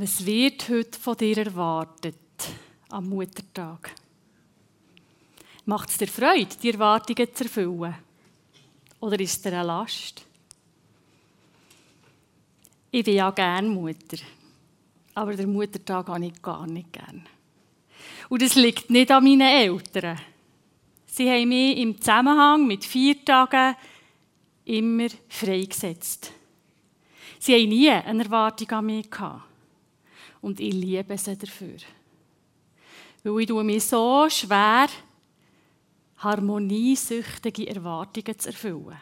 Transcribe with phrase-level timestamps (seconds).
[0.00, 2.14] Was wird heute von dir erwartet
[2.88, 3.90] am Muttertag?
[5.64, 7.96] Macht es dir Freude, die Erwartungen zu erfüllen?
[9.00, 10.24] Oder ist es dir eine Last?
[12.92, 14.18] Ich bin ja gerne Mutter,
[15.14, 17.26] aber den Muttertag habe ich gar nicht gern.
[18.28, 20.20] Und das liegt nicht an meinen Eltern.
[21.06, 23.74] Sie haben mich im Zusammenhang mit vier Tagen
[24.64, 26.30] immer freigesetzt.
[27.40, 29.47] Sie haben nie eine Erwartung an mich gehabt.
[30.40, 31.76] Und ich liebe sie dafür.
[33.24, 34.88] Weil ich mich so schwer
[36.18, 38.96] harmoniesüchtige Erwartungen zu erfüllen.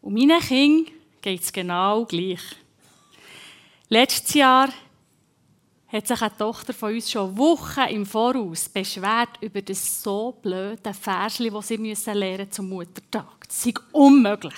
[0.00, 2.40] Und meinen Kindern geht es genau gleich.
[3.88, 4.68] Letztes Jahr
[5.88, 10.92] hat sich eine Tochter von uns schon Wochen im Voraus beschwert über das so blöde
[10.92, 13.48] Versli, das sie müssen lernen zum Muttertag.
[13.48, 14.54] Das ist unmöglich.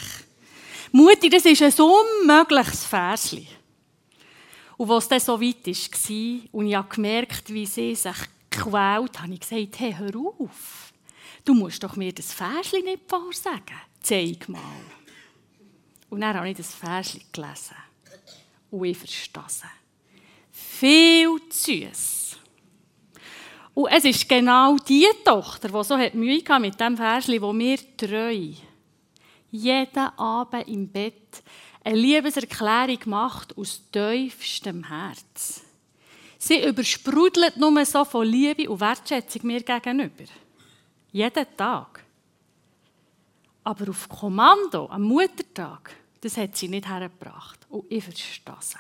[0.93, 3.47] Mutti, das ist ein unmögliches Versli.
[4.81, 8.17] Und was dann so weit war, und ich habe gemerkt, wie sie sich
[8.49, 10.91] gequält, habe ich gesagt, hey, hör auf.
[11.45, 13.77] Du musst doch mir das Versli nicht vorsagen.
[14.01, 14.63] Zeig mal.
[16.09, 17.77] Und dann habe ich das Versli gelesen.
[18.71, 19.63] Und ich verstehe es.
[20.51, 22.39] Viel zu süß.
[23.75, 27.79] Und es ist genau die Tochter, die so Mühe hatte mit dem Versli, wo mir
[27.99, 28.55] treu
[29.51, 31.43] jeden Abend im Bett
[31.83, 35.63] eine Liebeserklärung macht aus tiefstem Herz.
[36.39, 40.25] Sie übersprudelt nur so von Liebe und Wertschätzung mir gegenüber.
[41.13, 42.05] Jeden Tag.
[43.65, 47.61] Aber auf Kommando, am Muttertag, das hat sie nicht hergebracht.
[47.69, 48.77] Und ich verstehe sie.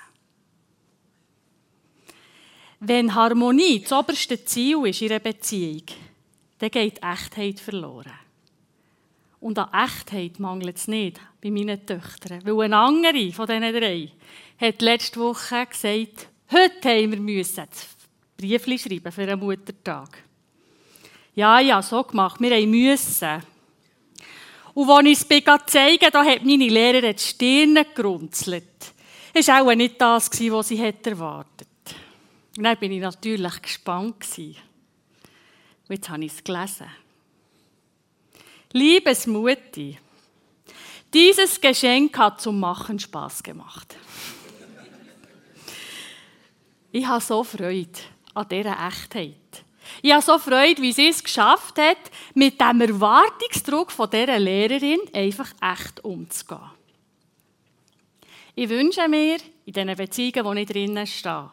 [2.80, 5.84] Wenn Harmonie das oberste Ziel ist in einer Beziehung,
[6.58, 8.12] dann geht Echtheit verloren.
[9.40, 12.44] Und an Echtheit mangelt es nicht bei meinen Töchtern.
[12.44, 14.10] Weil eine andere von diesen drei
[14.58, 17.66] hat letzte Woche gesagt, heute haben wir müssen
[18.36, 20.24] Briefli schreiben für einen Muttertag.
[21.34, 22.40] Ja, ja, so gemacht.
[22.40, 23.42] Wir müssen.
[24.74, 28.64] Und als ich es zeigte, da hat meine Lehrerin die Stirn gerunzelt.
[29.34, 31.68] Das war auch nicht das, was sie erwartet
[32.56, 34.26] Und dann war ich natürlich gespannt.
[34.38, 34.56] Und
[35.88, 36.86] jetzt habe ich es gelesen.
[38.72, 39.98] Liebes Mutti,
[41.12, 43.96] dieses Geschenk hat zum Machen Spaß gemacht.
[46.92, 47.98] Ich habe so Freude
[48.32, 49.64] an dieser Echtheit.
[50.02, 51.98] Ich habe so Freude, wie sie es geschafft hat,
[52.34, 56.70] mit dem Erwartungsdruck von dieser Lehrerin einfach echt umzugehen.
[58.54, 61.50] Ich wünsche mir, in diesen Beziehungen, wo ich drinnen stehe,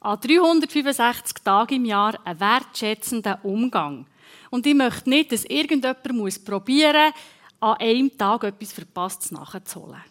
[0.00, 4.06] an 365 Tagen im Jahr einen wertschätzenden Umgang
[4.50, 7.12] und ich möchte nicht, dass irgendjemand muss probieren
[7.60, 10.02] an einem Tag etwas Verpasstes nachzuholen.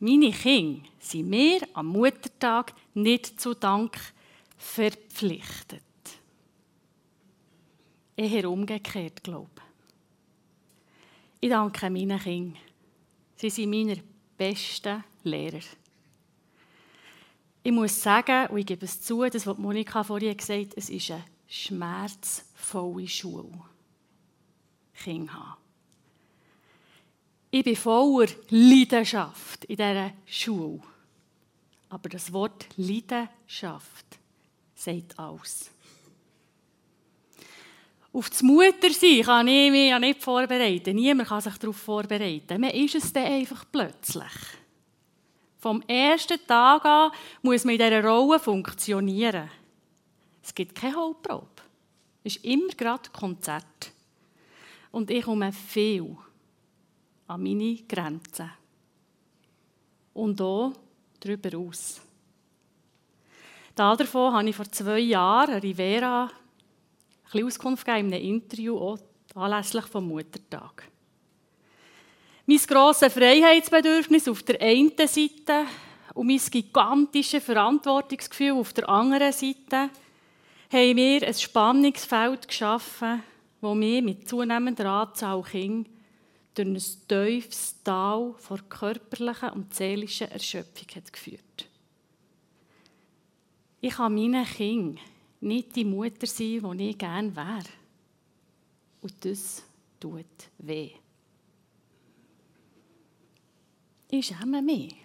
[0.00, 3.98] Meine Kinder sind mir am Muttertag nicht zu Dank
[4.56, 5.82] verpflichtet.
[8.16, 9.62] Eher umgekehrt, glaube ich.
[11.40, 12.58] Ich danke meinen Kindern.
[13.36, 14.02] Sie sind meine
[14.36, 15.60] besten Lehrer.
[17.62, 20.90] Ich muss sagen, und ich gebe es zu, das, was Monika vorhin gesagt hat, es
[20.90, 23.67] ist eine schmerzvolle Schule.
[25.02, 25.60] Kinder haben.
[27.50, 30.80] Ich bin voller Leidenschaft in dieser Schule.
[31.88, 34.18] Aber das Wort Leidenschaft
[34.74, 35.70] sagt alles.
[38.12, 40.96] Auf das Muttersein kann ich mich ja nicht vorbereiten.
[40.96, 42.60] Niemand kann sich darauf vorbereiten.
[42.60, 44.32] Man ist es dann einfach plötzlich.
[45.58, 47.10] Vom ersten Tag an
[47.42, 49.50] muss man in dieser Rolle funktionieren.
[50.42, 51.48] Es gibt keine Hauptprobe.
[52.24, 53.92] Es ist immer gerade Konzert.
[54.98, 56.16] Und ich komme viel
[57.28, 58.50] an meine Grenzen.
[60.12, 60.72] Und auch
[61.20, 62.00] darüber aus.
[63.76, 66.28] Davon habe ich vor zwei Jahren Rivera
[67.32, 68.98] ein Auskunft gegeben in einem Interview, auch
[69.36, 70.88] anlässlich vom Muttertag.
[72.46, 75.64] Mein grosses Freiheitsbedürfnis auf der einen Seite
[76.14, 79.90] und mein gigantisches Verantwortungsgefühl auf der anderen Seite
[80.72, 83.22] haben mir ein Spannungsfeld geschaffen,
[83.60, 85.90] das mich mit zunehmender Anzahl Kinder
[86.54, 91.68] durch ein tiefes Tal vor körperlicher und seelischer Erschöpfung hat geführt.
[93.80, 94.98] Ich kann meinen Kindern
[95.40, 97.64] nicht die Mutter sein, die ich gerne wäre.
[99.02, 99.62] Und das
[100.00, 100.24] tut
[100.58, 100.90] weh.
[104.10, 104.96] Ich schäme mich.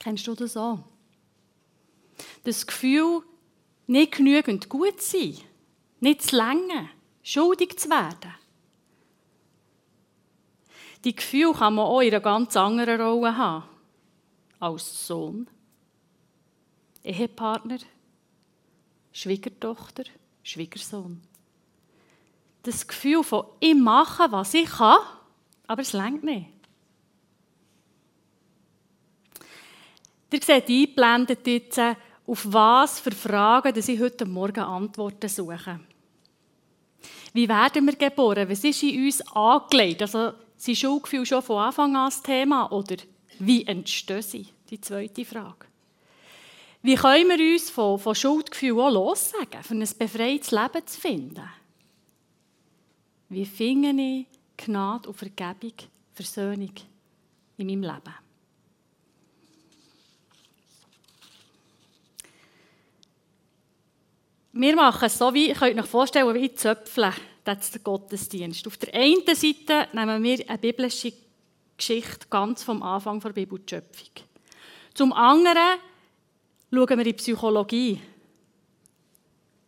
[0.00, 0.84] Kennst du das auch?
[2.44, 3.22] Das Gefühl,
[3.86, 5.49] nicht genügend gut zu sein,
[6.00, 6.90] nicht zu lange,
[7.22, 8.34] schuldig zu werden.
[11.04, 13.64] Die Gefühle kann man auch in einer ganz anderen Rolle haben.
[14.58, 15.48] als Sohn,
[17.02, 17.78] Ehepartner,
[19.10, 20.04] Schwiegertochter,
[20.42, 21.22] Schwiegersohn.
[22.62, 24.98] Das Gefühl von, ich mache, was ich kann,
[25.66, 26.50] aber es längt nicht.
[30.32, 31.80] Ihr seht eingeblendet jetzt,
[32.26, 35.80] auf was für Fragen dass ich heute Morgen Antworten suche.
[37.32, 38.48] Wie werden wir geboren?
[38.48, 40.02] Was ist in uns angelegt?
[40.02, 42.70] Also, sind Schuldgefühle schon von Anfang an das Thema?
[42.70, 42.96] Oder
[43.38, 44.46] wie entstehen sie?
[44.68, 45.66] Die zweite Frage.
[46.82, 51.48] Wie können wir uns von, von Schuldgefühlen auch lossagen, um ein befreites Leben zu finden?
[53.28, 55.74] Wie finde ich Gnade und Vergebung,
[56.14, 56.72] Versöhnung
[57.56, 58.14] in meinem Leben?
[64.52, 67.12] Wir machen es so, wie, ihr könnt euch vorstellen, wie Zöpfeln,
[67.44, 68.66] das ist der Gottesdienst.
[68.66, 71.12] Auf der einen Seite nehmen wir eine biblische
[71.76, 74.08] Geschichte ganz vom Anfang der Bibel, die Schöpfung.
[74.92, 75.78] Zum anderen
[76.72, 78.00] schauen wir in die Psychologie.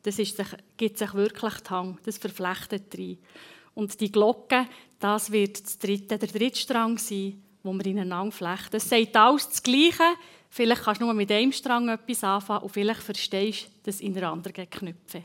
[0.03, 0.37] Das ist,
[0.77, 3.19] gibt sich wirklich Hang, das verflechtet rein.
[3.75, 4.67] Und die Glocke,
[4.99, 8.77] das wird das dritte, der dritte Strang sein, wo wir ineinander flechten.
[8.77, 10.03] Es sagt alles das Gleiche,
[10.55, 14.15] Vielleicht kannst du nur mit einem Strang etwas anfangen und vielleicht verstehst du das in
[14.15, 15.23] einer anderen Knöpfe.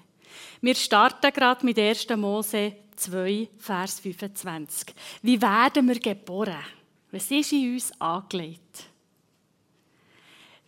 [0.61, 2.07] Wir starten gerade mit 1.
[2.15, 4.95] Mose 2, Vers 25.
[5.21, 6.63] Wie werden wir geboren?
[7.11, 8.85] Was ist in uns angelegt?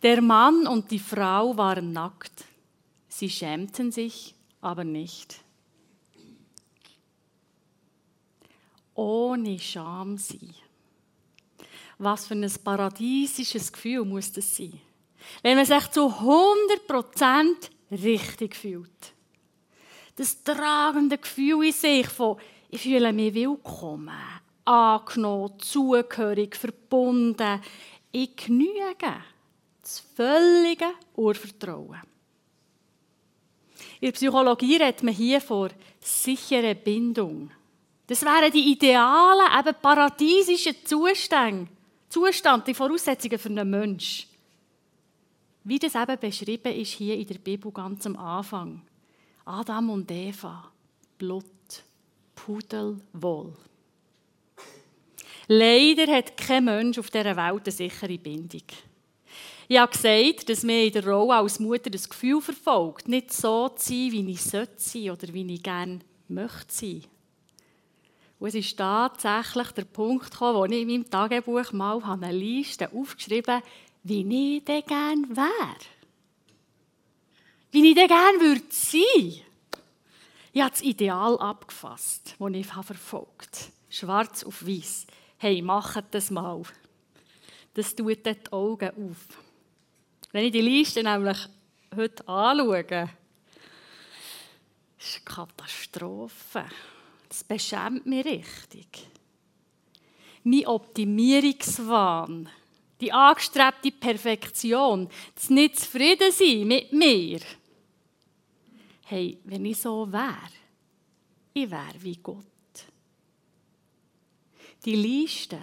[0.02, 2.44] Der Mann und die Frau waren nackt.
[3.08, 5.40] Sie schämten sich aber nicht.
[8.94, 10.54] Ohne Scham sein.
[12.02, 14.80] Was für ein paradiesisches Gefühl muss das sein?
[15.42, 17.54] Wenn man sich zu 100%
[17.90, 19.12] richtig fühlt.
[20.16, 22.38] Das tragende Gefühl in sich von,
[22.70, 24.16] ich fühle mich willkommen,
[24.64, 27.60] angenommen, zugehörig, verbunden,
[28.12, 29.22] ich genüge.
[29.82, 32.00] Das völlige Urvertrauen.
[34.00, 35.68] In der Psychologie redet man hier von
[36.00, 37.50] sicherer Bindung.
[38.06, 41.68] Das wären die idealen, eben paradiesischen Zustände,
[42.10, 44.28] Zustand, die Voraussetzungen für einen Menschen.
[45.62, 48.82] Wie das eben beschrieben ist hier in der Bibel ganz am Anfang.
[49.44, 50.72] Adam und Eva,
[51.16, 51.44] Blut,
[52.34, 53.54] Pudelwohl.
[55.46, 58.62] Leider hat kein Mensch auf dieser Welt eine sichere Bindung.
[59.68, 63.68] Ich habe gesagt, dass mir in der Rolle als Mutter das Gefühl verfolgt, nicht so
[63.68, 67.04] zu sein, wie ich sein sollte oder wie ich gerne möchte sein.
[68.40, 72.90] Und es ist tatsächlich der Punkt gekommen, wo ich in meinem Tagebuch mal eine Liste
[72.90, 73.66] aufgeschrieben habe,
[74.02, 75.76] wie ich denn gerne wäre.
[77.70, 79.42] Wie ich denn gerne würde sein.
[80.52, 83.72] Ich habe das Ideal abgefasst, das ich verfolgt habe.
[83.90, 85.06] Schwarz auf weiß.
[85.36, 86.62] Hey, macht das mal.
[87.74, 89.38] Das tut die Augen auf.
[90.32, 91.38] Wenn ich die Liste nämlich
[91.94, 92.80] heute anschaue,
[94.98, 96.64] ist es eine Katastrophe.
[97.30, 99.06] Das beschämt mich richtig.
[100.42, 102.48] Mein Optimierungswahn,
[103.00, 107.38] die angestrebte Perfektion, das nicht zufrieden sein mit mir.
[109.04, 110.50] Hey, wenn ich so wäre,
[111.54, 112.44] ich wäre wie Gott.
[114.84, 115.60] Die Liste,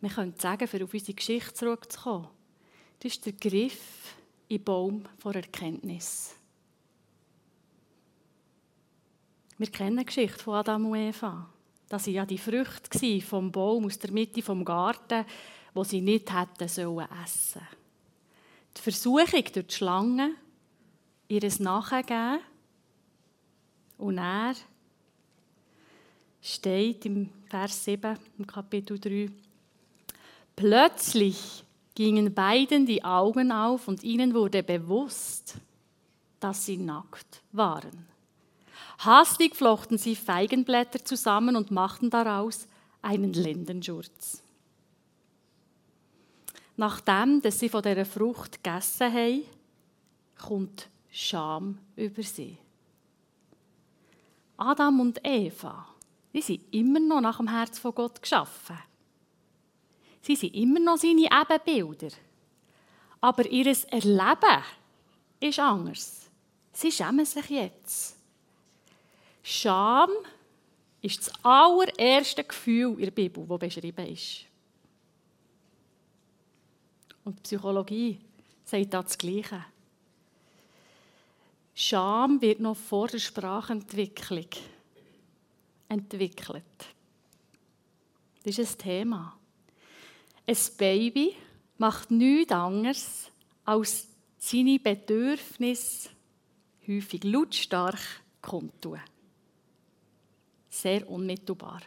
[0.00, 2.28] wir können sagen, für auf unsere Geschichte zurückzukommen,
[2.98, 4.16] das ist der Griff
[4.50, 6.34] den Baum vor Erkenntnis.
[9.58, 11.48] Wir kennen die Geschichte von Adam und Eva.
[11.88, 15.24] Das waren ja die Früchte vom Baum aus der Mitte vom Garten,
[15.72, 17.62] wo sie nicht hätten sollen essen.
[18.76, 20.32] Die Versuchung durch die Schlange,
[21.28, 22.40] ihres Nachgeben
[23.98, 24.54] und er
[26.42, 29.30] steht im Vers 7 im Kapitel 3
[30.54, 35.56] Plötzlich gingen beiden die Augen auf und ihnen wurde bewusst,
[36.40, 38.15] dass sie nackt waren.
[38.98, 42.66] Hastig flochten sie Feigenblätter zusammen und machten daraus
[43.02, 44.42] einen Lendenschurz.
[46.76, 49.42] Nachdem dass sie von dieser Frucht gegessen haben,
[50.38, 52.58] kommt Scham über sie.
[54.58, 55.86] Adam und Eva,
[56.34, 58.78] die sind immer noch nach dem Herz von Gott geschaffen.
[60.20, 62.14] Sie sind immer noch seine Ebenbilder.
[63.20, 64.62] Aber ihr Erleben
[65.40, 66.28] ist anders.
[66.72, 68.15] Sie schämen sich jetzt.
[69.48, 70.10] Scham
[71.00, 74.44] ist das allererste Gefühl in der Bibel, das beschrieben ist.
[77.22, 78.18] Und die Psychologie
[78.64, 79.64] sagt das Gleiche.
[81.76, 84.48] Scham wird noch vor der Sprachentwicklung
[85.88, 86.64] entwickelt.
[88.42, 89.38] Das ist ein Thema.
[90.44, 91.36] Ein Baby
[91.78, 93.30] macht nichts anderes,
[93.64, 96.08] als seine Bedürfnisse
[96.88, 98.00] häufig lautstark
[98.42, 98.98] kundtun.
[100.76, 101.80] Sehr unmittelbar.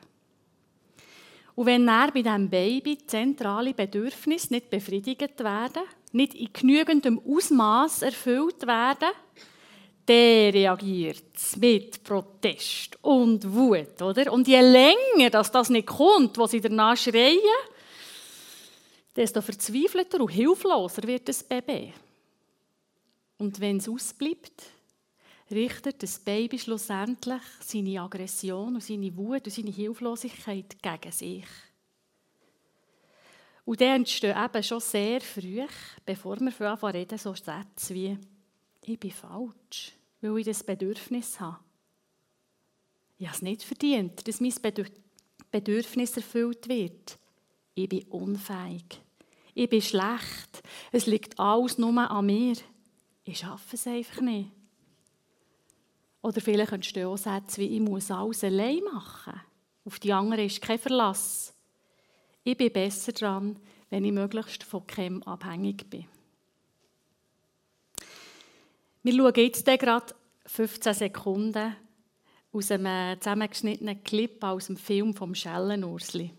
[1.53, 8.01] Und wenn er bei diesem Baby zentrale Bedürfnisse nicht befriedigt werden, nicht in genügendem Ausmaß
[8.01, 9.09] erfüllt werden,
[10.07, 14.01] dann reagiert mit Protest und Wut.
[14.01, 14.33] Oder?
[14.33, 17.37] Und je länger dass das nicht kommt, was sie danach schreien,
[19.15, 21.93] desto verzweifelter und hilfloser wird das Baby.
[23.37, 24.63] Und wenn es ausbleibt,
[25.51, 31.45] richtet das Baby schlussendlich seine Aggression und seine Wut und seine Hilflosigkeit gegen sich.
[33.65, 35.63] Und dann entstehen eben schon sehr früh,
[36.05, 38.17] bevor wir anfangen reden, so Sätze wie
[38.83, 41.59] «Ich bin falsch, weil ich das Bedürfnis habe».
[43.19, 44.53] Ich habe es nicht verdient, dass mein
[45.51, 47.19] Bedürfnis erfüllt wird.
[47.75, 49.01] Ich bin unfähig.
[49.53, 50.63] Ich bin schlecht.
[50.91, 52.55] Es liegt alles nur an mir.
[53.23, 54.51] Ich schaffe es einfach nicht.
[56.21, 59.39] Oder vielleicht entstehen auch Sätze wie, ich muss alles allein machen.
[59.85, 61.53] Auf die anderen ist kein Verlass.
[62.43, 63.57] Ich bin besser dran,
[63.89, 66.05] wenn ich möglichst von keinem abhängig bin.
[69.01, 70.13] Wir schauen jetzt gerade
[70.45, 71.75] 15 Sekunden
[72.51, 76.33] aus einem zusammengeschnittenen Clip aus dem Film vom Schellenursli.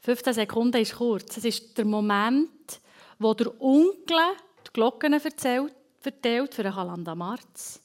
[0.00, 1.36] 15 Sekunden ist kurz.
[1.36, 2.80] Es ist der Moment,
[3.18, 4.18] wo der Onkel
[4.66, 7.80] die Glocken erzählt verteilt für Halanda Marz.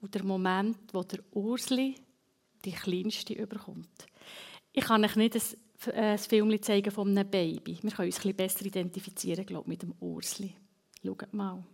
[0.00, 1.96] Und der Moment, wo der Ursli
[2.64, 4.06] die kleinste überkommt.
[4.72, 7.78] Ich kann euch nicht ein, ein Film zeigen von einem Baby.
[7.82, 10.54] Wir können uns ein besser identifizieren, glaube mit dem Ursli.
[11.02, 11.64] Schaut mal.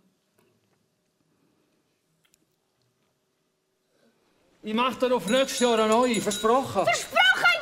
[4.65, 6.85] Ich mache dir auf nächstes Jahr eine neue, versprochen.
[6.85, 7.52] Versprochen!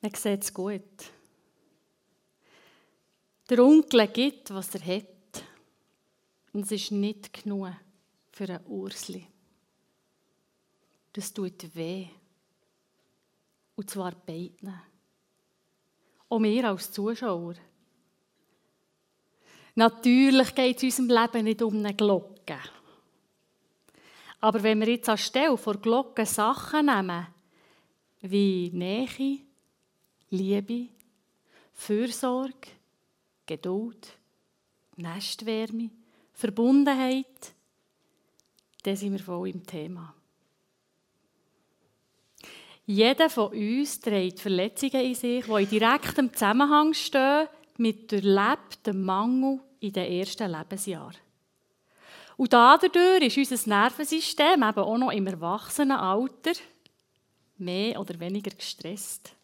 [0.00, 0.82] Man sieht es gut.
[3.48, 5.44] Der Onkel gibt, was er hat.
[6.52, 7.72] Und es ist nicht genug
[8.30, 9.26] für einen Ursli.
[11.12, 12.06] Das tut weh.
[13.76, 14.80] Und zwar beiden.
[16.28, 17.54] Auch mir als Zuschauer.
[19.74, 22.58] Natürlich geht es unserem Leben nicht um eine Glocke.
[24.40, 27.26] Aber wenn wir jetzt anstelle vor Glocken Sachen nehmen,
[28.20, 29.40] wie Nähe,
[30.30, 30.88] Liebe,
[31.72, 32.68] Fürsorge,
[33.46, 34.16] Geduld,
[34.96, 35.90] Nestwärme,
[36.32, 37.52] Verbundenheit,
[38.84, 40.14] dann sind wir voll im Thema.
[42.86, 49.60] Jeder von uns trägt Verletzungen in sich, die in direktem Zusammenhang stehen mit erlebtem Mangel
[49.80, 51.16] in den ersten Lebensjahren.
[52.36, 56.52] Und dadurch ist unser Nervensystem eben auch noch im Erwachsenenalter
[57.58, 59.34] mehr oder weniger gestresst.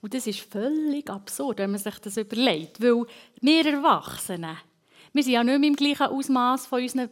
[0.00, 2.82] Und das ist völlig absurd, wenn man sich das überlegt.
[2.82, 3.04] Weil
[3.40, 4.56] wir Erwachsenen,
[5.12, 7.10] wir sind ja nicht mehr im gleichen Ausmaß von unseren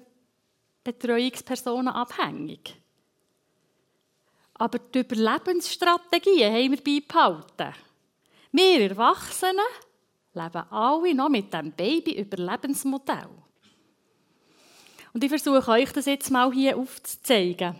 [0.85, 2.77] Betreuungspersonen abhängig.
[4.55, 7.75] Aber die Überlebensstrategien haben wir beibehalten.
[8.53, 9.61] Wir Erwachsenen
[10.33, 13.29] leben alle noch mit dem Baby-Überlebensmodell.
[15.13, 17.75] Und ich versuche euch das jetzt mal hier aufzuzeigen.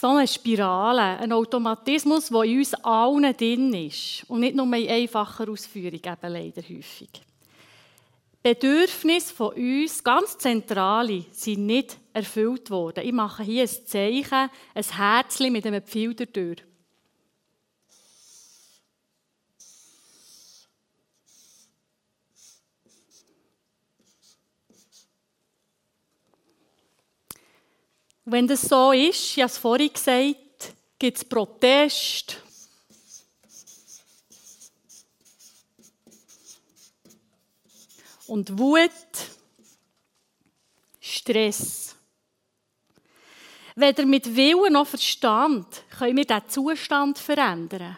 [0.00, 4.24] So eine Spirale, ein Automatismus, der in uns allen drin ist.
[4.28, 7.10] Und nicht nur in einfacher Ausführung, eben leider häufig.
[8.42, 13.04] Bedürfnisse von uns, ganz zentrale, sind nicht erfüllt worden.
[13.04, 16.67] Ich mache hier ein Zeichen, ein Herzchen mit einem Pfeil durch.
[28.30, 32.42] Wenn das so ist, ich habe es vorhin gesagt, gibt es Protest.
[38.26, 38.90] Und Wut,
[41.00, 41.96] Stress.
[43.74, 47.96] Weder mit Willen noch Verstand können wir diesen Zustand verändern.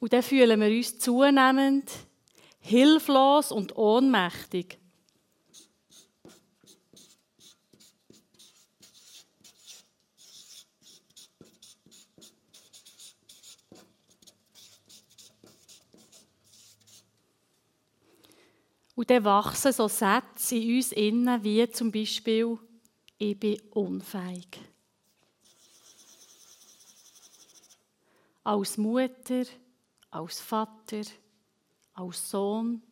[0.00, 1.90] Und dann fühlen wir uns zunehmend
[2.58, 4.78] hilflos und ohnmächtig.
[18.94, 22.58] Und dann wachsen so Sätze in uns innen, wie zum Beispiel,
[23.18, 24.60] ich bin unfähig.
[28.44, 29.44] Als Mutter,
[30.10, 31.02] als Vater,
[31.94, 32.82] als Sohn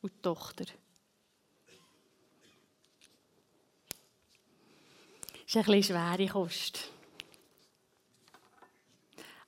[0.00, 0.66] und Tochter.
[5.32, 6.90] Das ist ein bisschen schwere Kost.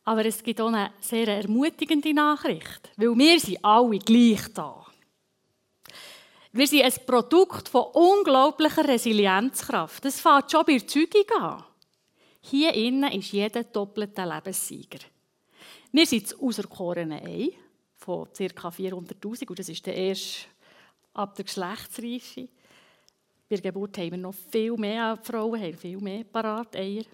[0.05, 4.90] Aber es gibt auch eine sehr ermutigende Nachricht, weil wir sind alle gleich da.
[6.52, 10.04] Wir sind ein Produkt von unglaublicher Resilienzkraft.
[10.04, 11.64] Das fängt schon bei der Zeugung an.
[12.40, 14.99] Hier innen ist jeder doppelte Lebenssieger.
[15.92, 17.50] Wir sind das auserkorene Ei
[17.97, 18.69] von ca.
[18.69, 20.47] 400'000 und das ist der erste
[21.14, 22.49] ab der Geschlechtsreife.
[23.49, 27.04] Bei der Geburt haben wir noch viel mehr Frauen, haben viel mehr parat Eier.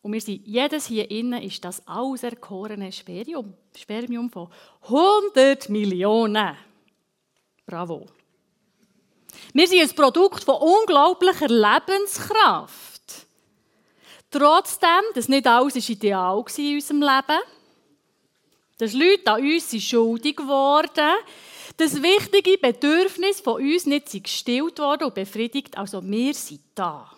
[0.00, 4.48] Und wir sind, jedes hier innen ist das auserkorene Spermium, Spermium von
[4.82, 6.56] 100 Millionen.
[7.64, 8.06] Bravo.
[9.52, 13.02] Wir sind ein Produkt von unglaublicher Lebenskraft.
[14.30, 17.40] Trotzdem, dass nicht alles ideal war in unserem Leben,
[18.78, 21.14] dass Leute an uns sind schuldig geworden,
[21.76, 27.10] dass wichtige Bedürfnisse von uns nicht gestillt worden und befriedigt, also wir sind da.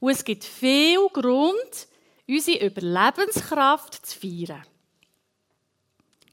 [0.00, 1.88] Und es gibt viel Grund,
[2.28, 4.64] unsere Überlebenskraft zu feiern.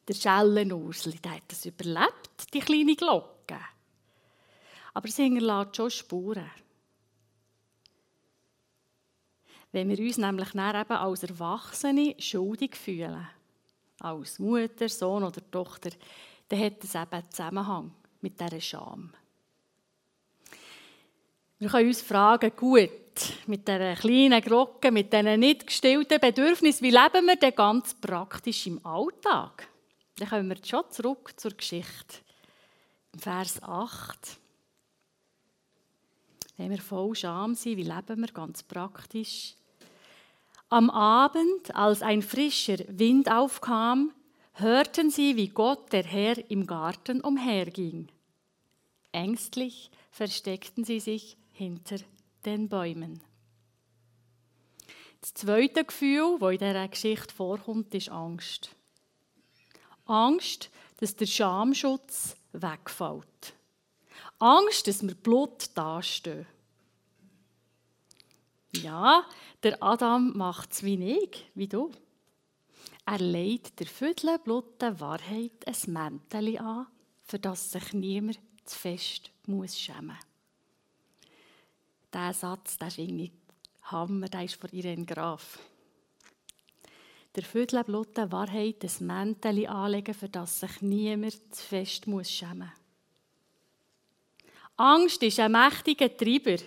[0.08, 3.33] Der Schellenursli, hat das überlebt, die kleine Glocke.
[4.94, 6.50] Aber es hinterlässt schon Spuren.
[9.72, 13.28] Wenn wir uns nämlich eben als Erwachsene schuldig fühlen,
[14.00, 15.90] als Mutter, Sohn oder Tochter,
[16.48, 19.12] dann hat das eben einen Zusammenhang mit dieser Scham.
[21.58, 22.90] Wir können uns fragen, gut,
[23.48, 28.68] mit dieser kleinen Glocke, mit diesen nicht gestillten Bedürfnissen, wie leben wir denn ganz praktisch
[28.68, 29.68] im Alltag?
[30.18, 32.18] Dann kommen wir schon zurück zur Geschichte.
[33.18, 34.40] Vers 8.
[36.64, 39.56] Wenn wir voll Scham sind, wie leben wir ganz praktisch?
[40.70, 44.14] Am Abend, als ein frischer Wind aufkam,
[44.54, 48.08] hörten sie, wie Gott der Herr im Garten umherging.
[49.12, 51.98] Ängstlich versteckten sie sich hinter
[52.46, 53.20] den Bäumen.
[55.20, 58.70] Das zweite Gefühl, das in dieser Geschichte vorkommt, ist Angst.
[60.06, 60.70] Angst,
[61.02, 63.54] dass der Schamschutz wegfällt.
[64.40, 66.46] Angst, dass wir Blut dastehen.
[68.76, 69.26] Ja,
[69.62, 71.92] der Adam macht es wie ich, wie du.
[73.06, 76.88] Er legt der Viertelbluten Wahrheit ein Mäntel an,
[77.22, 80.18] für das sich niemand zu fest muss schämen muss.
[82.14, 83.32] Dieser Satz, der finde ich
[83.84, 85.60] Hammer, der ist von Irene Graf.
[87.36, 92.83] Der Viertelbluten Wahrheit ein Mäntel anlegen, für das sich niemand zu fest muss schämen muss.
[94.78, 96.58] Angst ist ein mächtiger Treiber.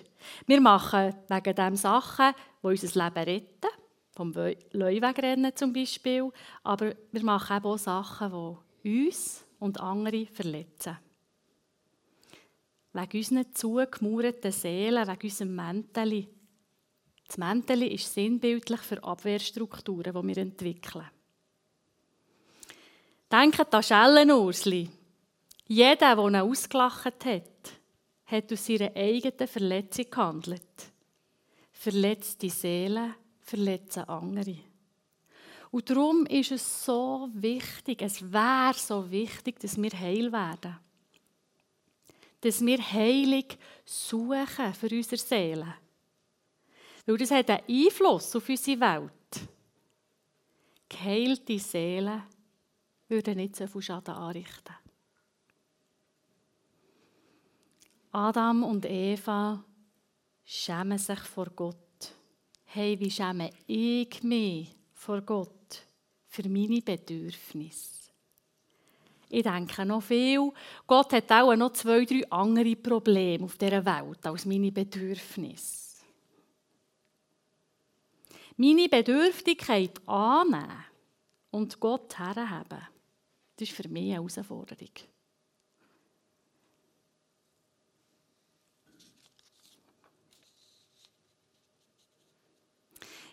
[0.47, 3.71] Wir machen wegen dem Sachen, die unser Leben retten,
[4.12, 4.33] vom
[4.73, 6.31] Leuwegrennen zum Beispiel,
[6.62, 10.99] aber wir machen auch Sachen, die uns und andere verletzen.
[12.92, 16.29] Wegen unseren zugemauerten Seelen, wegen unserem Mäntel.
[17.27, 21.11] Das Mäntel ist sinnbildlich für Abwehrstrukturen, die wir entwickeln.
[23.31, 24.88] Denkt an Schellenursli.
[25.66, 27.73] Jeder, der ihn ausgelacht hat,
[28.26, 30.92] hat aus ihrer eigenen Verletzung gehandelt.
[31.72, 34.56] Verletzte Seelen verletzen andere.
[35.70, 40.76] Und darum ist es so wichtig, es wäre so wichtig, dass wir heil werden.
[42.40, 43.44] Dass wir Heilung
[43.84, 45.74] suchen für unsere Seele.
[47.04, 49.48] Weil das hat einen Einfluss auf unsere Welt.
[50.88, 52.22] Geheilte Seelen
[53.08, 54.74] würden nicht so viel Schaden anrichten.
[58.16, 59.62] Adam und Eva
[60.42, 62.14] schämen sich vor Gott.
[62.64, 65.83] Hey, wie schäme ich mich vor Gott
[66.26, 68.11] für meine Bedürfnisse?
[69.29, 70.50] Ich denke noch viel.
[70.87, 75.96] Gott hat auch noch zwei, drei andere Probleme auf dieser Welt als meine Bedürfnisse.
[78.57, 80.85] Meine Bedürftigkeit annehmen
[81.50, 82.88] und Gott herhaben,
[83.57, 85.15] das ist für mich eine Herausforderung.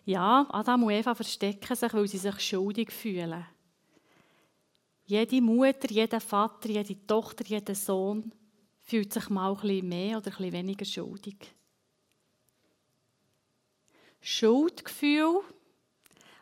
[0.05, 3.45] Ja, Adam und Eva verstecken sich, weil sie sich schuldig fühlen.
[5.05, 8.31] Jede Mutter, jeder Vater, jede Tochter, jeder Sohn
[8.81, 11.53] fühlt sich mal ein bisschen mehr oder ein bisschen weniger schuldig.
[14.21, 15.41] Schuldgefühl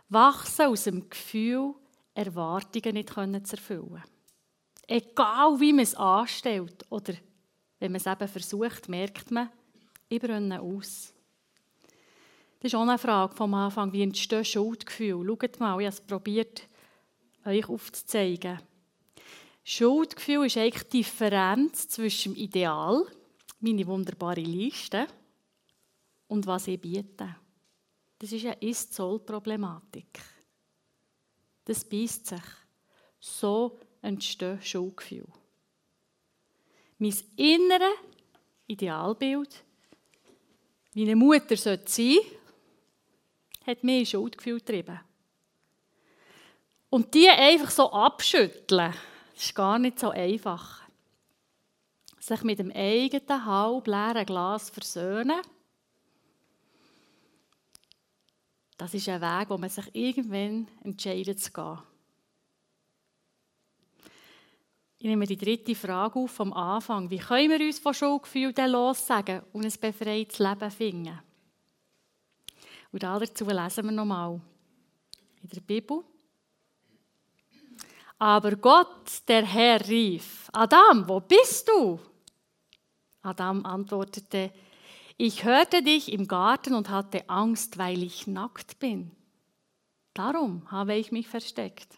[0.09, 1.73] wachsen aus dem Gefühl,
[2.13, 4.03] Erwartungen nicht zu erfüllen.
[4.87, 7.13] Egal wie man es anstellt oder
[7.79, 9.49] wenn man es eben versucht, merkt man,
[10.09, 11.10] ich brenne aus.
[12.61, 15.25] Das ist auch eine Frage vom Anfang, wie entstehen Schuldgefühle?
[15.25, 16.67] Schaut mal, ich habe es probiert,
[17.43, 18.59] euch aufzuzeigen.
[19.63, 23.03] Schuldgefühl ist eigentlich die Differenz zwischen dem Ideal,
[23.61, 25.07] meine wunderbare Liste,
[26.27, 27.35] und was ich biete.
[28.19, 30.21] Das ist eine Ist-Soll-Problematik.
[31.65, 32.43] Das beißt sich.
[33.19, 35.27] So entstehen Schuldgefühle.
[36.99, 37.97] Mein inneres
[38.67, 39.63] Idealbild,
[40.93, 41.83] wie eine Mutter sein
[43.71, 44.99] hat mir Schuldgefühl getrieben.
[46.89, 48.93] Und die einfach so abschütteln,
[49.35, 50.81] ist gar nicht so einfach.
[52.19, 55.41] Sich mit dem eigenen halb leeren Glas versöhnen,
[58.77, 61.77] das ist ein Weg, wo man sich irgendwann entscheidet zu gehen.
[64.97, 67.09] Ich nehme die dritte Frage auf vom Anfang.
[67.09, 71.19] Wie können wir uns von Schuldgefühlen lossagen und ein befreites Leben finden?
[72.91, 74.41] Und dazu lesen wir nochmal
[75.41, 76.03] in der Bibel.
[78.19, 81.99] Aber Gott, der Herr, rief, Adam, wo bist du?
[83.23, 84.51] Adam antwortete,
[85.17, 89.11] ich hörte dich im Garten und hatte Angst, weil ich nackt bin.
[90.13, 91.97] Darum habe ich mich versteckt.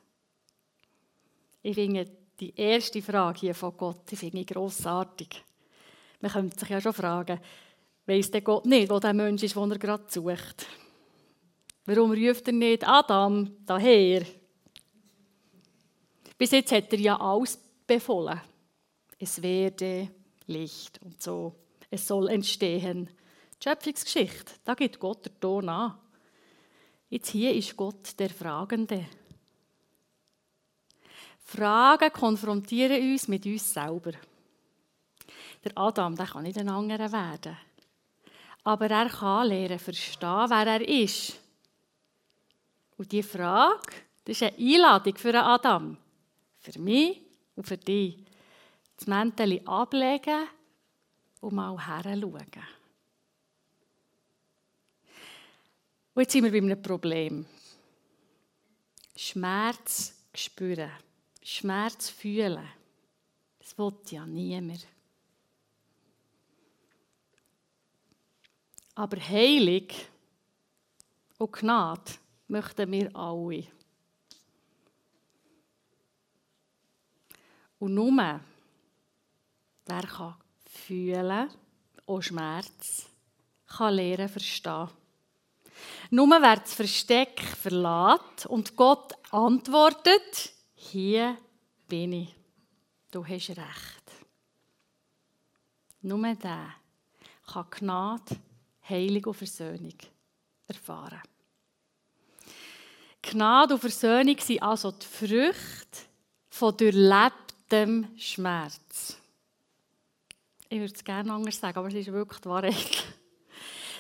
[1.61, 5.43] Ich finde die erste Frage hier von Gott, die finde ich grossartig.
[6.19, 7.39] Man könnte sich ja schon fragen,
[8.05, 10.67] weiss der Gott nicht, wo der Mensch ist, den er gerade sucht?
[11.85, 14.25] Warum ruft er nicht Adam daher?
[16.37, 18.39] Bis jetzt hat er ja alles befohlen.
[19.19, 20.09] Es werde
[20.47, 21.55] Licht und so.
[21.89, 23.09] Es soll entstehen.
[23.59, 25.97] Die Schöpfungsgeschichte, da gibt Gott der Ton an.
[27.09, 29.05] Jetzt hier ist Gott der Fragende.
[31.39, 34.13] Fragen konfrontieren uns mit uns selber.
[35.63, 37.57] Der Adam, der kann nicht ein anderer werden.
[38.63, 41.42] Aber er kann lernen, verstehen, wer er ist.
[43.03, 43.91] Und diese Frage,
[44.23, 45.97] das ist eine Einladung für Adam.
[46.61, 47.19] Für mich
[47.53, 48.23] und für dich.
[48.95, 50.47] Das Mäntel ablegen
[51.41, 52.63] und mal heranschauen.
[56.13, 57.45] Und jetzt sind wir bei einem Problem.
[59.17, 60.91] Schmerz spüren.
[61.41, 62.69] Schmerz fühlen.
[63.59, 64.87] Das will ja niemand.
[68.95, 69.93] Aber Heilig
[71.37, 72.22] und Gnade
[72.53, 73.67] möchten wir alle.
[77.79, 78.39] Und nur,
[79.85, 80.35] wer kann
[80.65, 81.49] fühlen,
[82.05, 83.09] auch Schmerz,
[83.65, 84.89] kann lernen verstehen.
[86.11, 91.37] Nur wer das Versteck verlässt und Gott antwortet, hier
[91.87, 92.35] bin ich,
[93.11, 94.05] du hast recht.
[96.01, 96.75] Nur der
[97.51, 98.35] kann Gnade,
[98.87, 99.97] Heilung und Versöhnung
[100.67, 101.32] erfahren.
[103.23, 105.99] Gnade und Versöhnung sind also die Früchte
[106.49, 109.17] von durchlebtem Schmerz.
[110.69, 113.03] Ich würde es gerne anders sagen, aber es ist wirklich die Wahrheit.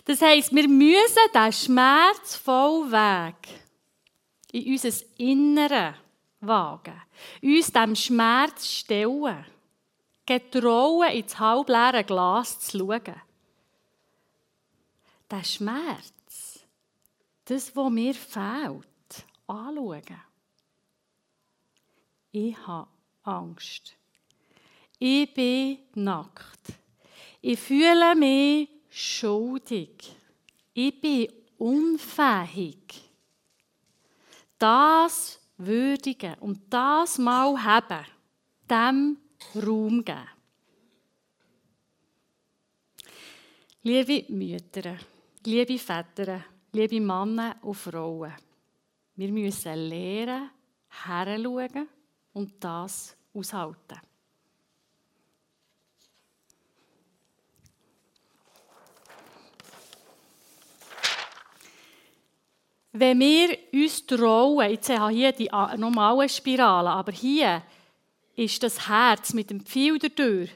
[0.05, 3.35] Das heisst, wir müssen diesen schmerzvollen Weg
[4.51, 5.95] in unser Innere
[6.41, 7.01] wagen,
[7.41, 9.45] uns dem Schmerz stellen,
[10.25, 13.21] getrauen, ins halbleere Glas zu schauen.
[15.31, 16.59] Der Schmerz,
[17.45, 18.92] das, was mir fehlt,
[19.53, 20.21] anschauen.
[22.31, 22.89] Ich habe
[23.23, 23.95] Angst.
[24.99, 26.73] Ich bin nackt.
[27.41, 30.15] Ich fühle mich schuldig.
[30.73, 33.09] Ich bin unfähig.
[34.57, 38.05] Das würdigen und das mal haben,
[38.69, 39.17] dem
[39.55, 40.27] Raum geben.
[43.83, 44.97] Liebe Mütter,
[45.45, 48.33] liebe Väter, liebe Männer und Frauen,
[49.15, 50.49] wir müssen lernen,
[50.89, 51.87] heranschauen
[52.33, 53.99] und das aushalten.
[62.95, 67.63] Wenn wir uns trauen, jetzt habe ich hier die normale Spirale, aber hier
[68.35, 70.51] ist das Herz mit dem Pfeil durch,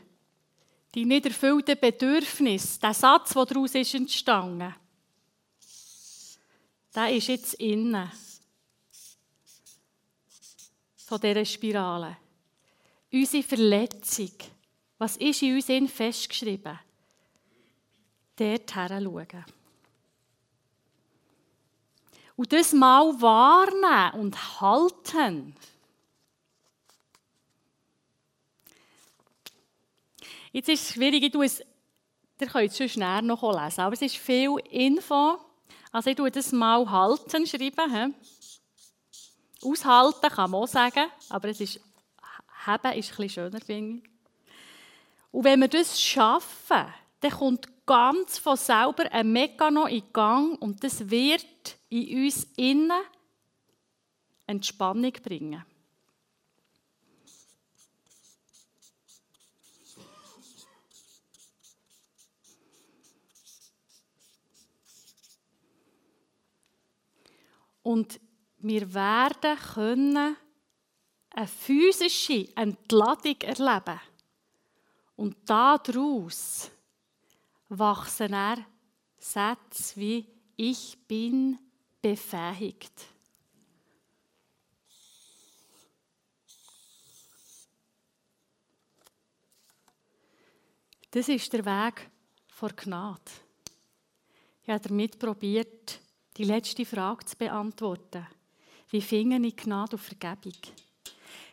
[0.94, 4.76] die nicht erfüllten Bedürfnisse, der Satz, der daraus ist entstanden,
[6.94, 8.12] der ist jetzt innen
[11.08, 12.18] von dieser Spirale.
[13.12, 14.34] Unsere Verletzung,
[14.98, 16.78] was ist in uns festgeschrieben?
[18.36, 19.46] Dort schauen
[22.38, 25.56] und das mal wahrnehmen und halten.
[30.52, 31.62] Jetzt ist es schwierig, ich es,
[32.40, 35.40] ihr könnt es schon schnell noch lesen, aber es ist viel Info.
[35.92, 38.14] Also ich tue das mal halten, schreiben.
[39.64, 41.80] Aushalten kann man auch sagen, aber es ist,
[42.66, 44.10] haben ist bisschen schöner, finde ich.
[45.32, 46.86] Und wenn wir das schaffen,
[47.20, 51.46] dann kommt ganz von selber ein Mechanismus in Gang und das wird
[51.90, 53.02] in uns innen
[54.46, 55.64] Entspannung bringen.
[67.84, 68.20] Und
[68.60, 70.36] wir werden können
[71.30, 74.00] eine physische Entladung erleben.
[75.16, 76.72] Und daraus
[77.70, 78.66] wachsen er
[79.18, 81.60] Sätze wie Ich bin
[82.02, 83.08] befähigt.
[91.12, 92.10] Das ist der Weg
[92.48, 93.32] vor Gnade.
[94.64, 96.00] Ich habe damit probiert,
[96.36, 98.28] die letzte Frage zu beantworten.
[98.90, 100.54] Wie finde ich Gnade und Vergebung?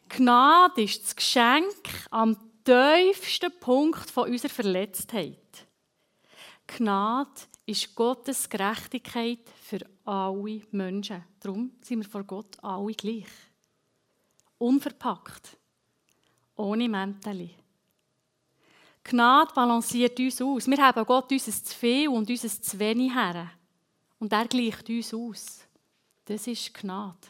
[0.09, 5.67] Gnade ist das Geschenk am tiefsten Punkt von unserer Verletztheit.
[6.67, 7.31] Gnade
[7.67, 11.25] ist Gottes Gerechtigkeit für alle Menschen.
[11.41, 13.27] Darum sind wir vor Gott alle gleich.
[14.59, 15.57] Unverpackt.
[16.57, 17.51] Ohne Mäntel.
[19.03, 20.67] Gnade balanciert uns aus.
[20.67, 23.51] Wir haben Gott uns zu viel und uns zu wenig her.
[24.19, 25.67] Und er gleicht uns aus.
[26.27, 27.29] Das ist Gnade.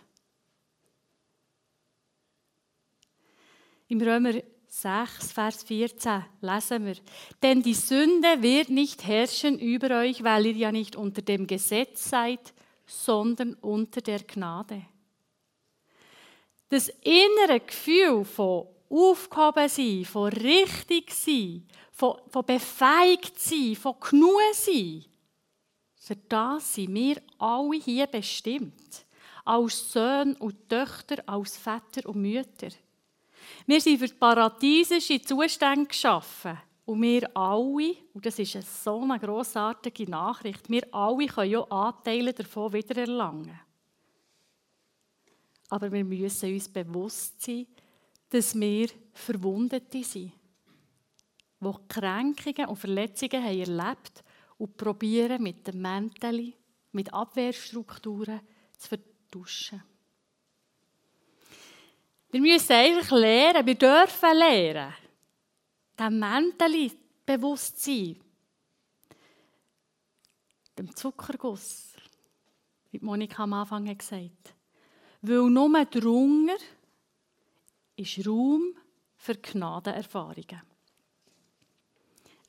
[3.89, 4.35] Im Römer
[4.69, 6.97] 6, Vers 14 lesen wir,
[7.43, 12.09] denn die Sünde wird nicht herrschen über euch, weil ihr ja nicht unter dem Gesetz
[12.09, 12.53] seid,
[12.87, 14.83] sondern unter der Gnade.
[16.69, 24.41] Das innere Gefühl von aufgehoben sein, von richtig sein, von, von befähigt sein, von genug
[24.53, 25.05] sein,
[26.05, 29.07] für das sind wir alle hier bestimmt.
[29.43, 32.69] Als Söhne und Töchter, als Väter und Mütter.
[33.67, 36.59] Wir sind für die paradiesische Zustände geschaffen.
[36.85, 41.63] Und wir alle, und das ist eine so eine grossartige Nachricht, wir alle können ja
[41.63, 43.59] Anteile davon wiedererlangen.
[45.71, 47.67] Aber wir müssen uns bewusst sein,
[48.29, 50.33] dass wir Verwundete sind,
[51.61, 54.23] die Kränkungen und Verletzungen haben erlebt
[54.59, 56.53] und probieren mit dem Mäntel,
[56.93, 58.41] mit Abwehrstrukturen
[58.77, 59.83] zu vertuschen.
[62.31, 64.95] Wir müssen einfach lernen, wir dürfen lernen,
[65.99, 66.91] dem Mäntel
[67.25, 68.21] bewusst sein,
[70.77, 71.95] dem Zuckerguss,
[72.91, 74.55] wie Monika am Anfang gesagt hat.
[75.23, 76.57] Weil nur drunter
[77.97, 78.77] ist Raum
[79.17, 80.63] für Gnadenerfahrungen.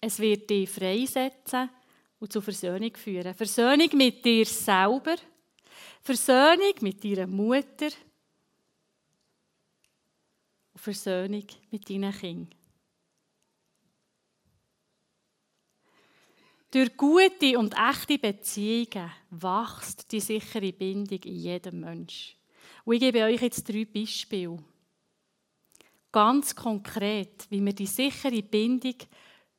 [0.01, 1.69] Es wird dich freisetzen
[2.25, 3.35] und zur Versöhnung führen.
[3.35, 5.15] Versöhnung mit dir selber,
[6.01, 7.89] Versöhnung mit deiner Mutter
[10.73, 12.55] und Versöhnung mit deinen Kindern.
[16.71, 22.35] Durch gute und echte Beziehungen wächst die sichere Bindung in jedem Mensch.
[22.85, 24.63] Und ich gebe euch jetzt drei Beispiele.
[26.11, 28.95] Ganz konkret, wie wir die sichere Bindung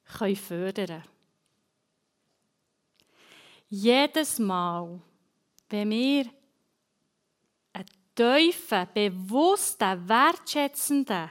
[0.04, 1.15] fördern können.
[3.68, 5.00] Jedes Mal,
[5.68, 6.26] wenn wir
[7.72, 11.30] einen tiefen, bewussten, wertschätzenden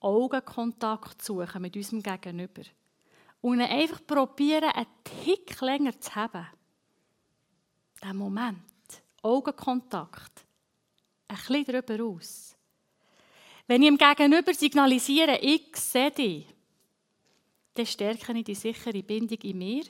[0.00, 2.62] Augenkontakt suchen mit unserem Gegenüber
[3.40, 6.46] und einfach probieren, einen Tick länger zu haben,
[8.02, 8.58] diesen Moment,
[9.22, 10.44] Augenkontakt,
[11.28, 12.56] ein bisschen darüber aus.
[13.66, 16.46] Wenn ich dem Gegenüber signalisiere, ich sehe dich,
[17.72, 19.84] dann stärke ich die sichere Bindung in mir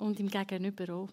[0.00, 1.08] und im Gegenüber auch.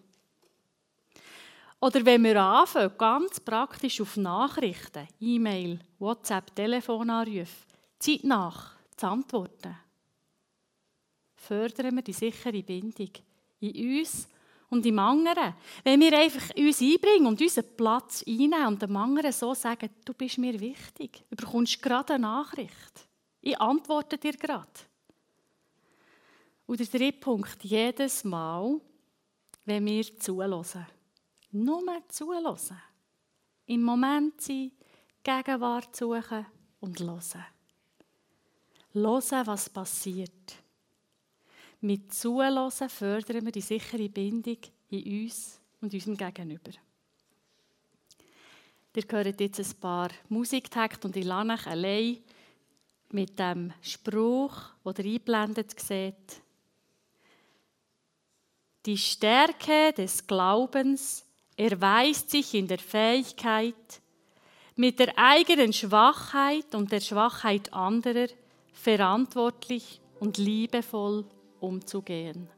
[1.80, 7.66] Oder wenn wir anfangen, ganz praktisch auf Nachrichten, E-Mail, WhatsApp, Telefonanrufe,
[7.98, 9.76] zeitnach zu antworten,
[11.36, 13.10] fördern wir die sichere Bindung
[13.60, 14.28] in uns
[14.70, 15.54] und im anderen.
[15.84, 20.14] Wenn wir einfach uns einbringen und unseren Platz einnehmen und dem anderen so sagen, du
[20.14, 23.06] bist mir wichtig, du bekommst gerade eine Nachricht.
[23.40, 24.66] Ich antworte dir gerade.
[26.68, 28.78] Und der dritte Punkt, jedes Mal,
[29.64, 30.86] wenn wir zulassen.
[31.50, 32.76] Nur zulassen.
[33.64, 34.72] Im Moment sein,
[35.22, 36.44] Gegenwart suchen
[36.80, 37.44] und hören.
[38.92, 40.56] Hören, was passiert.
[41.80, 44.58] Mit Zulassen fördern wir die sichere Bindung
[44.90, 46.72] in uns und unserem Gegenüber.
[48.94, 52.18] Ihr hört jetzt ein paar Musiktakte und ich lasse euch allein
[53.10, 54.52] mit dem Spruch,
[54.84, 56.42] der eingeblendet sieht.
[58.88, 61.22] Die Stärke des Glaubens
[61.58, 63.74] erweist sich in der Fähigkeit,
[64.76, 68.28] mit der eigenen Schwachheit und der Schwachheit anderer
[68.72, 71.26] verantwortlich und liebevoll
[71.60, 72.48] umzugehen.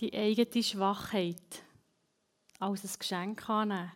[0.00, 1.62] Die eigene Schwachheit
[2.58, 3.92] als ein Geschenk annehmen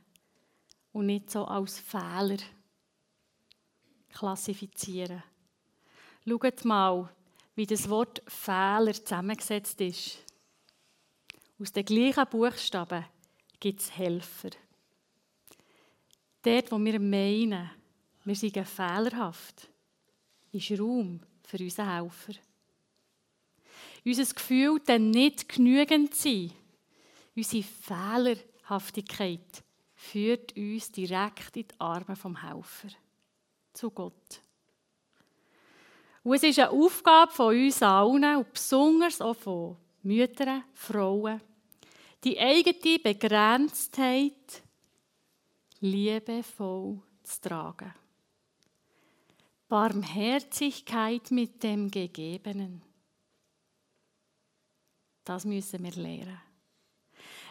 [0.92, 2.36] und nicht so als Fehler
[4.10, 5.22] klassifizieren.
[6.26, 7.08] Schaut mal,
[7.54, 10.18] wie das Wort Fehler zusammengesetzt ist.
[11.58, 13.04] Aus den gleichen Buchstaben
[13.58, 14.50] gibt es Helfer.
[16.42, 17.70] Dort, wo wir meinen,
[18.24, 19.68] wir seien fehlerhaft,
[20.52, 22.34] ist Raum für unseren Helfer
[24.04, 26.52] unser Gefühl dann nicht genügend sein.
[27.34, 29.64] Unsere Fehlerhaftigkeit
[29.94, 32.94] führt uns direkt in die Arme vom Helfer,
[33.72, 34.40] zu Gott.
[36.22, 41.40] Und es ist eine Aufgabe von uns allen, und besonders auch von Müttern, Frauen,
[42.22, 44.62] die eigene Begrenztheit
[45.80, 47.92] liebevoll zu tragen.
[49.68, 52.82] Barmherzigkeit mit dem Gegebenen.
[55.24, 56.40] Das müssen wir lernen.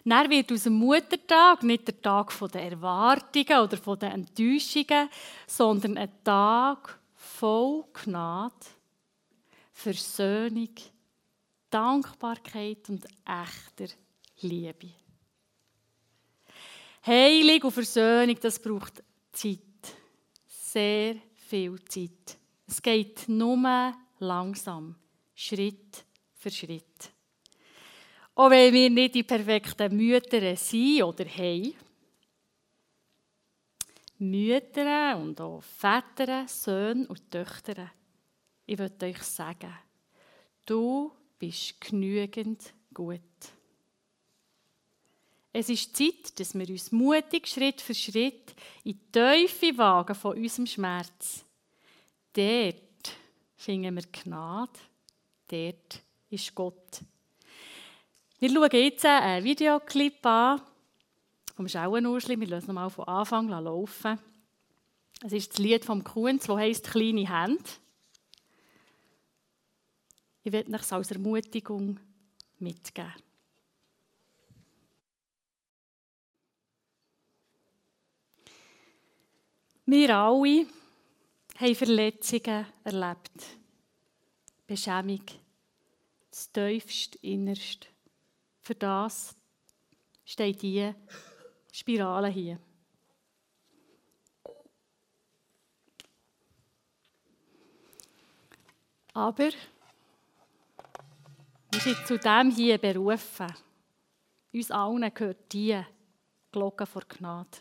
[0.06, 5.10] Dann wird aus dem Muttertag nicht der Tag der Erwartungen oder der Enttäuschungen,
[5.48, 8.54] sondern ein Tag voll Gnade,
[9.72, 10.76] Versöhnung,
[11.70, 13.96] Dankbarkeit und echter
[14.42, 14.90] Liebe.
[17.06, 19.60] Heilung und Versöhnung, das braucht Zeit.
[20.46, 22.38] Sehr viel Zeit.
[22.68, 24.96] Es geht nur langsam,
[25.34, 26.06] Schritt
[26.36, 27.13] für Schritt.
[28.36, 31.76] Auch wenn wir nicht die perfekten Mütter sind oder haben.
[34.18, 37.92] Mütter und auch Väter, Söhne und Töchter,
[38.66, 39.74] ich möchte euch sagen,
[40.66, 43.22] du bist genügend gut.
[45.52, 50.38] Es ist Zeit, dass wir uns mutig Schritt für Schritt in die Teufel wagen von
[50.38, 51.46] unserem Schmerz.
[52.32, 53.16] Dort
[53.58, 54.80] finden wir Gnade,
[55.48, 57.02] dort ist Gott.
[58.44, 60.62] Wir schauen jetzt einen Videoclip an
[61.56, 62.38] vom Schauenursli.
[62.38, 64.20] Wir lassen mal von Anfang an laufen.
[65.24, 67.64] Es ist das Lied vom Kunz, das heisst «Kleine Hände».
[70.44, 71.98] Ich werde es als Ermutigung
[72.60, 73.14] mitgeben.
[79.86, 80.68] Wir alle
[81.60, 83.58] haben Verletzungen erlebt.
[84.68, 85.24] Beschämung,
[86.30, 87.93] das tiefste Innerste.
[88.64, 89.36] Für das
[90.24, 90.96] steht diese
[91.70, 92.58] Spirale hier.
[99.14, 99.50] Aber
[101.72, 103.54] wir sind zu dem hier berufen.
[104.54, 105.80] Uns allen gehört die
[106.52, 107.58] Glocke vor Gnade.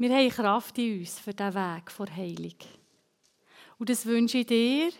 [0.00, 2.54] Wir haben Kraft in uns für diesen Weg vor Heilung.
[3.78, 4.92] Und das wünsche ich dir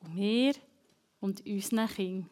[0.00, 0.54] und mir
[1.20, 2.30] und unseren Kindern.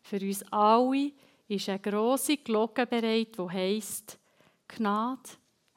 [0.00, 1.12] Für uns alle
[1.48, 4.18] ist eine grosse Glocke bereit, die heisst
[4.66, 5.20] Gnade,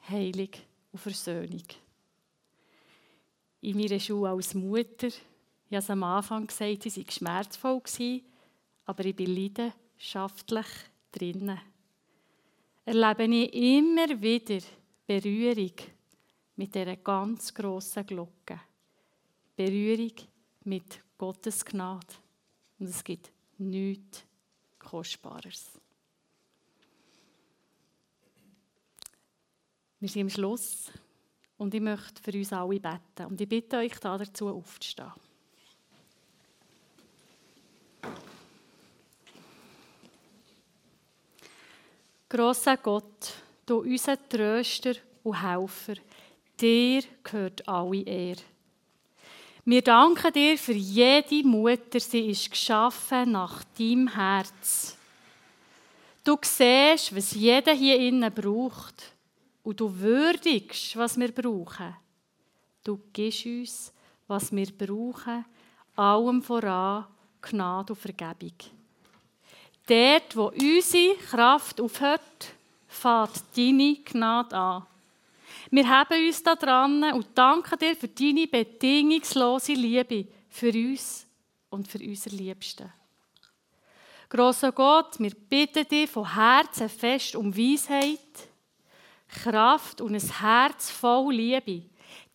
[0.08, 0.48] Heilung
[0.90, 1.64] und Versöhnung.
[3.60, 5.08] In meiner Schule als Mutter
[5.68, 7.82] Ich habe am Anfang gesagt, sie war schmerzvoll,
[8.86, 10.66] aber ich bin leidenschaftlich
[11.12, 11.60] drinnen.
[12.84, 14.58] Erlebe ich immer wieder
[15.06, 15.72] Berührung
[16.56, 18.60] mit dieser ganz grossen Glocke.
[19.54, 20.12] Berührung
[20.64, 22.06] mit Gottes Gnade.
[22.80, 24.24] Und es gibt nichts
[24.80, 25.78] Kostbares.
[30.00, 30.90] Wir sind am Schluss
[31.58, 33.26] und ich möchte für uns alle beten.
[33.28, 35.12] Und ich bitte euch dazu aufzustehen.
[42.32, 43.34] Grosser Gott,
[43.66, 46.00] du unser Tröster und Helfer,
[46.58, 48.40] dir gehört alle Ehre.
[49.66, 54.96] Wir danken dir für jede Mutter, sie ist geschaffen nach deinem Herz.
[56.24, 59.12] Du siehst, was jeder hier innen braucht
[59.62, 61.94] und du würdigst, was wir brauchen.
[62.82, 63.92] Du gibst uns,
[64.26, 65.44] was wir brauchen,
[65.96, 67.04] allem voran
[67.42, 68.56] Gnade und Vergebung.
[69.86, 72.54] Dort, wo unsere Kraft aufhört,
[72.86, 74.86] fährt deine Gnade an.
[75.70, 81.26] Wir haben uns da dran und danken dir für deine bedingungslose Liebe für uns
[81.70, 82.92] und für unsere Liebsten.
[84.28, 88.18] Grosser Gott, wir bitten dich von Herzen fest um Weisheit,
[89.28, 91.82] Kraft und ein Herz voll Liebe.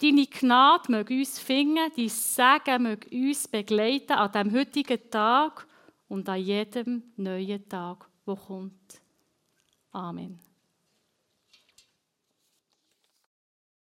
[0.02, 5.67] Deine Gnade möge uns finden, dein Segen möge uns begleiten an diesem heutigen Tag
[6.08, 9.02] und an jedem neuen Tag, wo kommt.
[9.92, 10.47] Amen.